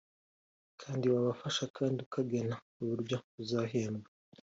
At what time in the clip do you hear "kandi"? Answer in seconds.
0.81-1.05, 1.77-1.99